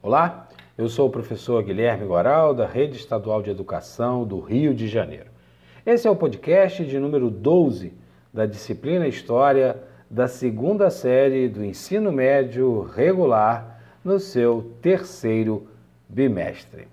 Olá, 0.00 0.48
eu 0.78 0.88
sou 0.88 1.08
o 1.08 1.10
professor 1.10 1.60
Guilherme 1.60 2.06
Goral, 2.06 2.54
da 2.54 2.64
Rede 2.64 2.96
Estadual 2.96 3.42
de 3.42 3.50
Educação 3.50 4.24
do 4.24 4.38
Rio 4.38 4.72
de 4.72 4.86
Janeiro. 4.86 5.26
Esse 5.84 6.06
é 6.06 6.10
o 6.10 6.14
podcast 6.14 6.84
de 6.84 7.00
número 7.00 7.28
12 7.28 7.92
da 8.32 8.46
disciplina 8.46 9.08
História 9.08 9.76
da 10.08 10.28
segunda 10.28 10.88
série 10.88 11.48
do 11.48 11.64
ensino 11.64 12.12
médio 12.12 12.82
regular 12.82 13.82
no 14.04 14.20
seu 14.20 14.72
terceiro 14.80 15.66
bimestre. 16.08 16.86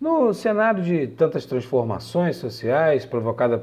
No 0.00 0.32
cenário 0.32 0.82
de 0.82 1.06
tantas 1.08 1.44
transformações 1.44 2.36
sociais 2.36 3.04
provocadas 3.04 3.60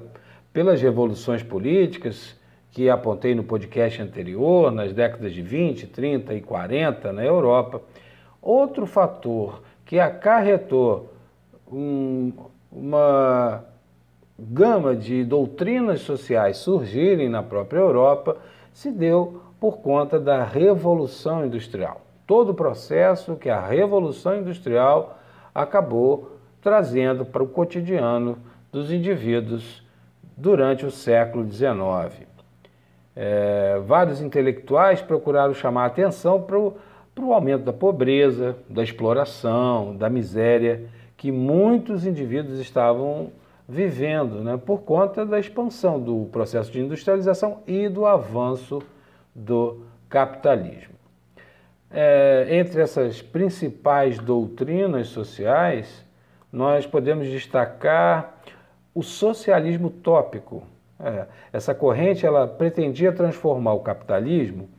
pelas 0.53 0.79
revoluções 0.79 1.41
políticas 1.41 2.39
que 2.73 2.89
apontei 2.89 3.35
no 3.35 3.43
podcast 3.43 4.01
anterior, 4.01 4.71
nas 4.71 4.93
décadas 4.93 5.31
de 5.31 5.43
20, 5.43 5.85
30 5.85 6.33
e 6.33 6.41
40 6.41 7.13
na 7.13 7.23
Europa, 7.23 7.79
outro 8.41 8.87
fator 8.87 9.61
que 9.85 9.99
acarretou 9.99 11.13
um, 11.71 12.33
uma 12.71 13.63
gama 14.39 14.95
de 14.95 15.23
doutrinas 15.23 16.01
sociais 16.01 16.57
surgirem 16.57 17.29
na 17.29 17.43
própria 17.43 17.79
Europa 17.79 18.37
se 18.73 18.91
deu 18.91 19.43
por 19.59 19.77
conta 19.77 20.19
da 20.19 20.43
Revolução 20.43 21.45
Industrial. 21.45 22.01
Todo 22.25 22.49
o 22.49 22.55
processo 22.55 23.35
que 23.35 23.51
a 23.51 23.63
Revolução 23.63 24.39
Industrial 24.39 25.19
acabou 25.53 26.39
trazendo 26.59 27.23
para 27.23 27.43
o 27.43 27.47
cotidiano 27.47 28.39
dos 28.71 28.91
indivíduos 28.91 29.83
durante 30.35 30.87
o 30.87 30.91
século 30.91 31.47
XIX. 31.47 32.32
É, 33.15 33.79
vários 33.85 34.21
intelectuais 34.21 35.01
procuraram 35.01 35.53
chamar 35.53 35.83
a 35.83 35.87
atenção 35.87 36.41
para 36.41 36.57
o 36.57 37.33
aumento 37.33 37.63
da 37.63 37.73
pobreza, 37.73 38.57
da 38.67 38.83
exploração, 38.83 39.95
da 39.95 40.09
miséria 40.09 40.87
que 41.15 41.31
muitos 41.31 42.05
indivíduos 42.05 42.59
estavam 42.59 43.31
vivendo 43.67 44.43
né, 44.43 44.57
por 44.57 44.81
conta 44.81 45.25
da 45.25 45.39
expansão 45.39 45.99
do 45.99 46.27
processo 46.31 46.71
de 46.71 46.81
industrialização 46.81 47.61
e 47.65 47.87
do 47.87 48.05
avanço 48.05 48.81
do 49.33 49.83
capitalismo. 50.09 50.93
É, 51.89 52.47
entre 52.49 52.81
essas 52.81 53.21
principais 53.21 54.17
doutrinas 54.19 55.07
sociais, 55.07 56.03
nós 56.51 56.85
podemos 56.85 57.27
destacar 57.29 58.41
o 58.93 59.01
socialismo 59.01 59.89
tópico, 59.89 60.63
é, 61.03 61.27
essa 61.51 61.75
corrente 61.75 62.25
ela 62.25 62.47
pretendia 62.47 63.11
transformar 63.11 63.73
o 63.73 63.81
capitalismo 63.81 64.69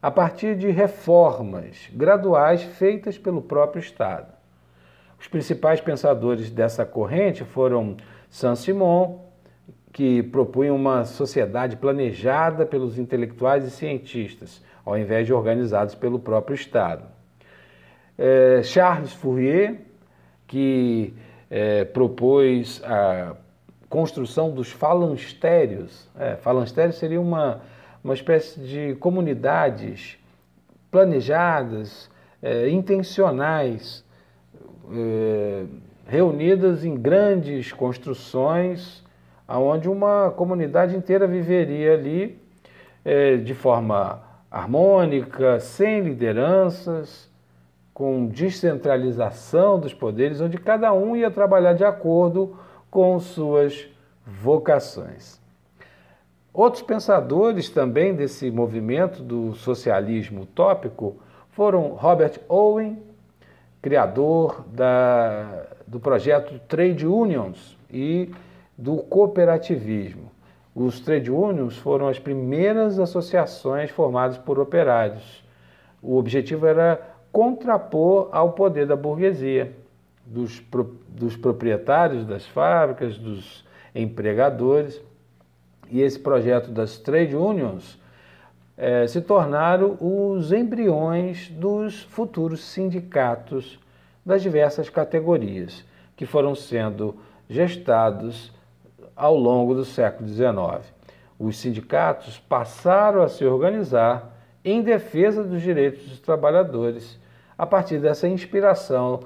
a 0.00 0.10
partir 0.10 0.56
de 0.56 0.70
reformas 0.70 1.90
graduais 1.92 2.62
feitas 2.62 3.18
pelo 3.18 3.42
próprio 3.42 3.80
Estado. 3.80 4.32
Os 5.20 5.28
principais 5.28 5.80
pensadores 5.80 6.50
dessa 6.50 6.84
corrente 6.84 7.44
foram 7.44 7.96
Saint-Simon, 8.28 9.18
que 9.92 10.22
propunha 10.24 10.74
uma 10.74 11.04
sociedade 11.04 11.76
planejada 11.76 12.66
pelos 12.66 12.98
intelectuais 12.98 13.64
e 13.64 13.70
cientistas, 13.70 14.62
ao 14.84 14.98
invés 14.98 15.26
de 15.26 15.32
organizados 15.32 15.94
pelo 15.94 16.18
próprio 16.18 16.54
Estado. 16.54 17.04
É, 18.18 18.62
Charles 18.62 19.12
Fourier, 19.12 19.80
que 20.46 21.14
é, 21.50 21.84
propôs 21.84 22.82
a 22.84 23.36
construção 23.94 24.50
dos 24.50 24.72
falancérios. 24.72 26.10
É, 26.18 26.34
falancérios 26.34 26.96
seria 26.96 27.20
uma, 27.20 27.60
uma 28.02 28.12
espécie 28.12 28.58
de 28.58 28.96
comunidades 28.96 30.18
planejadas, 30.90 32.10
é, 32.42 32.68
intencionais, 32.70 34.04
é, 34.92 35.64
reunidas 36.08 36.84
em 36.84 36.96
grandes 36.96 37.72
construções, 37.72 39.04
onde 39.48 39.88
uma 39.88 40.32
comunidade 40.32 40.96
inteira 40.96 41.24
viveria 41.28 41.94
ali 41.94 42.36
é, 43.04 43.36
de 43.36 43.54
forma 43.54 44.20
harmônica, 44.50 45.60
sem 45.60 46.00
lideranças, 46.00 47.30
com 47.92 48.26
descentralização 48.26 49.78
dos 49.78 49.94
poderes, 49.94 50.40
onde 50.40 50.58
cada 50.58 50.92
um 50.92 51.14
ia 51.14 51.30
trabalhar 51.30 51.74
de 51.74 51.84
acordo 51.84 52.56
com 52.90 53.20
suas 53.20 53.93
vocações. 54.26 55.40
Outros 56.52 56.82
pensadores 56.82 57.68
também 57.68 58.14
desse 58.14 58.50
movimento 58.50 59.22
do 59.22 59.54
socialismo 59.54 60.42
utópico 60.42 61.16
foram 61.50 61.88
Robert 61.88 62.40
Owen, 62.48 63.02
criador 63.82 64.64
da, 64.68 65.66
do 65.86 65.98
projeto 66.00 66.58
Trade 66.68 67.06
Unions 67.06 67.76
e 67.90 68.30
do 68.78 68.98
cooperativismo. 68.98 70.32
Os 70.74 70.98
trade 70.98 71.30
unions 71.30 71.78
foram 71.78 72.08
as 72.08 72.18
primeiras 72.18 72.98
associações 72.98 73.90
formadas 73.90 74.36
por 74.36 74.58
operários. 74.58 75.44
O 76.02 76.16
objetivo 76.16 76.66
era 76.66 77.00
contrapor 77.30 78.28
ao 78.32 78.52
poder 78.52 78.86
da 78.86 78.96
burguesia 78.96 79.72
dos, 80.26 80.60
dos 81.08 81.36
proprietários 81.36 82.26
das 82.26 82.44
fábricas, 82.46 83.16
dos 83.16 83.64
empregadores. 83.94 85.00
E 85.90 86.00
esse 86.00 86.18
projeto 86.18 86.70
das 86.70 86.98
trade 86.98 87.36
unions 87.36 88.00
é, 88.76 89.06
se 89.06 89.20
tornaram 89.20 89.96
os 90.00 90.52
embriões 90.52 91.48
dos 91.50 92.02
futuros 92.02 92.64
sindicatos 92.64 93.78
das 94.24 94.42
diversas 94.42 94.88
categorias, 94.88 95.84
que 96.16 96.26
foram 96.26 96.54
sendo 96.54 97.14
gestados 97.48 98.52
ao 99.14 99.36
longo 99.36 99.74
do 99.74 99.84
século 99.84 100.28
XIX. 100.28 100.92
Os 101.38 101.58
sindicatos 101.58 102.38
passaram 102.38 103.22
a 103.22 103.28
se 103.28 103.44
organizar 103.44 104.34
em 104.64 104.82
defesa 104.82 105.44
dos 105.44 105.60
direitos 105.60 106.08
dos 106.08 106.20
trabalhadores 106.20 107.18
a 107.56 107.66
partir 107.66 107.98
dessa 107.98 108.26
inspiração 108.26 109.20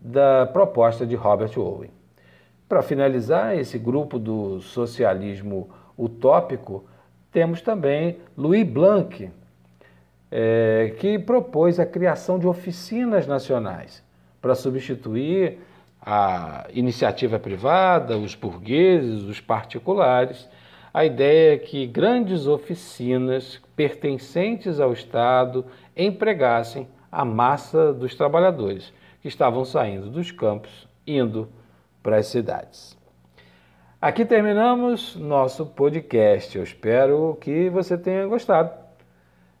da 0.00 0.46
proposta 0.46 1.06
de 1.06 1.14
Robert 1.14 1.52
Owen. 1.58 1.90
Para 2.72 2.80
finalizar 2.80 3.54
esse 3.54 3.78
grupo 3.78 4.18
do 4.18 4.58
socialismo 4.62 5.68
utópico, 5.94 6.86
temos 7.30 7.60
também 7.60 8.16
Louis 8.34 8.66
Blanc, 8.66 9.30
é, 10.30 10.94
que 10.98 11.18
propôs 11.18 11.78
a 11.78 11.84
criação 11.84 12.38
de 12.38 12.46
oficinas 12.46 13.26
nacionais 13.26 14.02
para 14.40 14.54
substituir 14.54 15.58
a 16.00 16.66
iniciativa 16.72 17.38
privada, 17.38 18.16
os 18.16 18.34
burgueses, 18.34 19.24
os 19.24 19.38
particulares. 19.38 20.48
A 20.94 21.04
ideia 21.04 21.56
é 21.56 21.58
que 21.58 21.86
grandes 21.86 22.46
oficinas 22.46 23.60
pertencentes 23.76 24.80
ao 24.80 24.94
Estado 24.94 25.66
empregassem 25.94 26.88
a 27.10 27.22
massa 27.22 27.92
dos 27.92 28.14
trabalhadores 28.14 28.94
que 29.20 29.28
estavam 29.28 29.62
saindo 29.62 30.08
dos 30.08 30.30
campos, 30.30 30.88
indo 31.06 31.50
para 32.02 32.16
as 32.16 32.26
cidades. 32.26 32.96
Aqui 34.00 34.24
terminamos 34.24 35.14
nosso 35.14 35.64
podcast. 35.64 36.58
Eu 36.58 36.64
espero 36.64 37.38
que 37.40 37.68
você 37.70 37.96
tenha 37.96 38.26
gostado. 38.26 38.70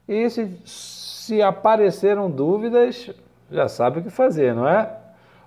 E 0.08 0.28
se, 0.28 0.58
se 0.64 1.40
apareceram 1.40 2.28
dúvidas, 2.28 3.10
já 3.50 3.68
sabe 3.68 4.00
o 4.00 4.02
que 4.02 4.10
fazer, 4.10 4.54
não 4.54 4.66
é? 4.66 4.90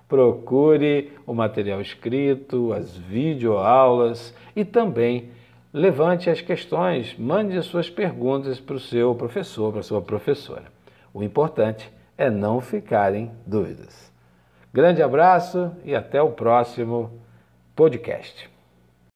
Procure 0.08 1.12
o 1.26 1.34
material 1.34 1.80
escrito, 1.80 2.72
as 2.72 2.96
videoaulas 2.96 4.32
e 4.54 4.64
também 4.64 5.30
levante 5.72 6.30
as 6.30 6.40
questões, 6.40 7.14
mande 7.18 7.58
as 7.58 7.66
suas 7.66 7.90
perguntas 7.90 8.58
para 8.58 8.76
o 8.76 8.80
seu 8.80 9.14
professor, 9.14 9.72
para 9.72 9.80
a 9.80 9.84
sua 9.84 10.00
professora. 10.00 10.64
O 11.12 11.22
importante 11.22 11.92
é 12.16 12.30
não 12.30 12.62
ficarem 12.62 13.30
dúvidas. 13.46 14.10
Grande 14.72 15.02
abraço 15.02 15.72
e 15.84 15.94
até 15.94 16.20
o 16.20 16.30
próximo 16.32 17.20
podcast. 17.74 18.55